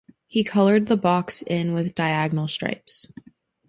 He 0.25 0.43
coloured 0.43 0.87
the 0.87 0.97
box 0.97 1.43
in 1.43 1.75
with 1.75 1.93
diagonal 1.93 2.47
stripes. 2.47 3.05